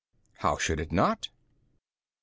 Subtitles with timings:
[0.01, 0.17] B.
[0.39, 1.27] How should it not?
[1.27, 1.29] A.